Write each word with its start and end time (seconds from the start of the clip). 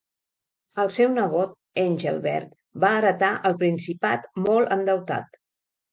El 0.83 0.87
seu 0.93 1.11
nebot 1.17 1.53
Engelbert 1.83 2.57
va 2.85 2.93
heretar 3.03 3.31
el 3.51 3.59
principat 3.61 4.29
molt 4.47 4.77
endeutat. 4.79 5.43